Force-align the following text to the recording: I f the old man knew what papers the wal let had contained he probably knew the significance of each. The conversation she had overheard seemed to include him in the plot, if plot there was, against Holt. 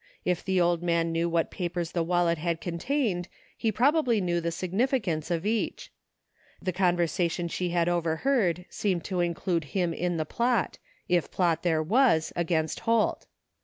I 0.25 0.31
f 0.31 0.43
the 0.43 0.59
old 0.59 0.81
man 0.81 1.11
knew 1.11 1.29
what 1.29 1.51
papers 1.51 1.91
the 1.91 2.01
wal 2.01 2.25
let 2.25 2.39
had 2.39 2.59
contained 2.59 3.27
he 3.55 3.71
probably 3.71 4.19
knew 4.19 4.41
the 4.41 4.49
significance 4.51 5.29
of 5.29 5.45
each. 5.45 5.91
The 6.59 6.71
conversation 6.73 7.47
she 7.47 7.69
had 7.69 7.87
overheard 7.87 8.65
seemed 8.67 9.03
to 9.03 9.19
include 9.19 9.63
him 9.77 9.93
in 9.93 10.17
the 10.17 10.25
plot, 10.25 10.79
if 11.07 11.29
plot 11.29 11.61
there 11.61 11.83
was, 11.83 12.33
against 12.35 12.79
Holt. 12.79 13.27